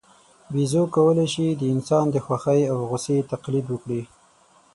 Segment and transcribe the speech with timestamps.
[0.53, 4.01] بیزو کولای شي د انسان د خوښۍ او غوسې تقلید وکړي.